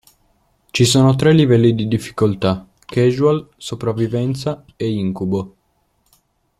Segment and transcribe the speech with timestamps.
[0.71, 5.55] Ci sono tre livelli di difficoltà: Casual, Sopravvivenza e Incubo.